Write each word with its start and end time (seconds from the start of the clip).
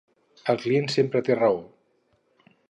El 0.53 0.57
client 0.63 0.89
sempre 0.93 1.23
té 1.29 1.37
raó. 1.41 1.61